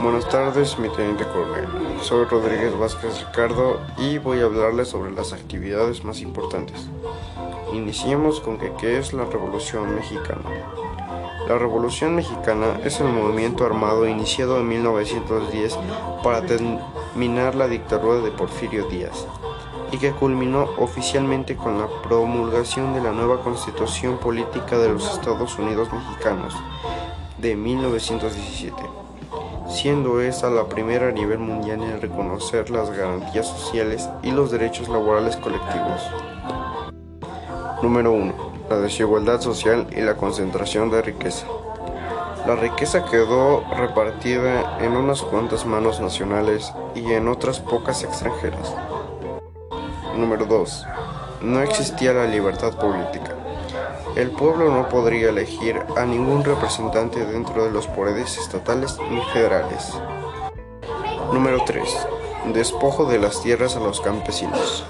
[0.00, 1.66] Buenas tardes, mi teniente coronel.
[2.02, 6.86] Soy Rodríguez Vázquez Ricardo y voy a hablarles sobre las actividades más importantes.
[7.72, 10.42] Iniciemos con que, qué es la Revolución Mexicana.
[11.48, 15.76] La Revolución Mexicana es el movimiento armado iniciado en 1910
[16.22, 19.26] para terminar la dictadura de Porfirio Díaz
[19.90, 25.58] y que culminó oficialmente con la promulgación de la nueva Constitución Política de los Estados
[25.58, 26.54] Unidos Mexicanos
[27.38, 29.07] de 1917
[29.68, 34.88] siendo esta la primera a nivel mundial en reconocer las garantías sociales y los derechos
[34.88, 36.02] laborales colectivos.
[37.82, 38.34] Número 1.
[38.70, 41.46] La desigualdad social y la concentración de riqueza.
[42.46, 48.74] La riqueza quedó repartida en unas cuantas manos nacionales y en otras pocas extranjeras.
[50.16, 50.86] Número 2.
[51.42, 53.37] No existía la libertad política.
[54.18, 59.94] El pueblo no podría elegir a ningún representante dentro de los poderes estatales ni federales.
[61.32, 61.88] Número 3.
[62.52, 64.84] Despojo de las tierras a los campesinos.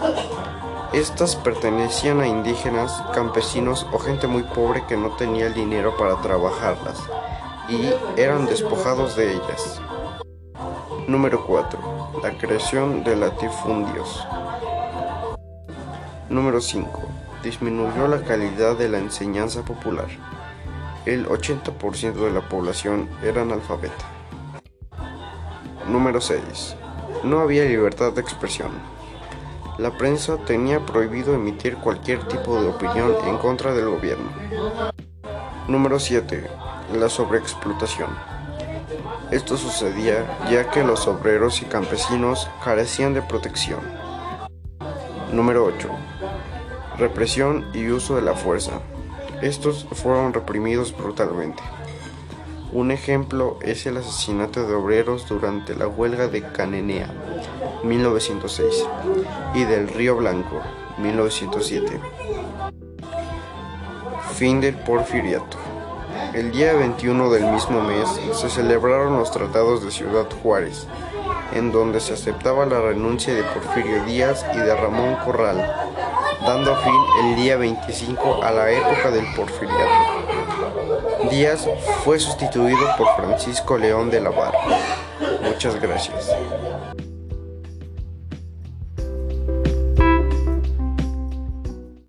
[0.95, 6.23] Estas pertenecían a indígenas, campesinos o gente muy pobre que no tenía el dinero para
[6.23, 6.99] trabajarlas
[7.69, 9.79] y eran despojados de ellas.
[11.07, 12.23] Número 4.
[12.23, 14.27] La creación de latifundios.
[16.31, 20.09] Número 5 disminuyó la calidad de la enseñanza popular.
[21.07, 24.05] El 80% de la población era analfabeta.
[25.89, 26.77] Número 6.
[27.25, 28.71] No había libertad de expresión.
[29.79, 34.31] La prensa tenía prohibido emitir cualquier tipo de opinión en contra del gobierno.
[35.69, 36.51] Número 7.
[36.99, 38.11] La sobreexplotación.
[39.31, 43.81] Esto sucedía ya que los obreros y campesinos carecían de protección.
[45.33, 45.89] Número 8
[46.99, 48.81] represión y uso de la fuerza.
[49.41, 51.63] Estos fueron reprimidos brutalmente.
[52.73, 57.09] Un ejemplo es el asesinato de obreros durante la huelga de Canenea,
[57.83, 58.85] 1906,
[59.55, 60.61] y del Río Blanco,
[60.99, 62.01] 1907.
[64.35, 65.57] Fin del porfiriato.
[66.35, 70.87] El día 21 del mismo mes se celebraron los tratados de Ciudad Juárez,
[71.55, 75.89] en donde se aceptaba la renuncia de Porfirio Díaz y de Ramón Corral,
[76.47, 81.29] dando fin el día 25 a la época del porfiriato.
[81.31, 81.69] Díaz
[82.05, 84.59] fue sustituido por Francisco León de la Barra.
[85.43, 86.31] Muchas gracias.